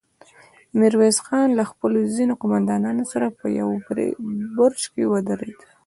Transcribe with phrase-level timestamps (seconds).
[0.79, 3.75] ميرويس خان له خپلو ځينو قوماندانانو سره په يوه
[4.55, 5.59] برج کې ودرېد.